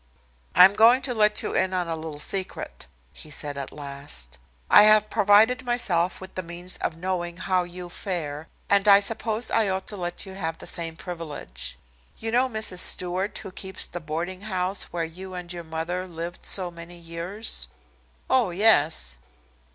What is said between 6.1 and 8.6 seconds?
with the means of knowing how you fare,